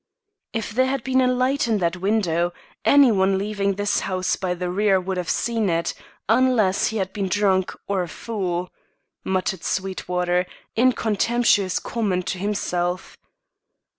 "If 0.51 0.71
there 0.71 0.87
had 0.87 1.03
been 1.03 1.21
a 1.21 1.27
light 1.27 1.67
in 1.67 1.77
that 1.77 1.97
window, 1.97 2.53
any 2.83 3.11
one 3.11 3.37
leaving 3.37 3.75
this 3.75 3.99
house 3.99 4.35
by 4.35 4.55
the 4.55 4.67
rear 4.71 4.99
would 4.99 5.15
have 5.17 5.29
seen 5.29 5.69
it, 5.69 5.93
unless 6.27 6.87
he 6.87 6.97
had 6.97 7.13
been 7.13 7.27
drunk 7.27 7.71
or 7.87 8.01
a 8.01 8.07
fool," 8.07 8.71
muttered 9.23 9.63
Sweetwater, 9.63 10.47
in 10.75 10.93
contemptuous 10.93 11.77
comment 11.77 12.25
to 12.29 12.39
himself. 12.39 13.15